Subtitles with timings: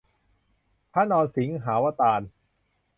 [0.93, 2.21] พระนรสิงหาวตาร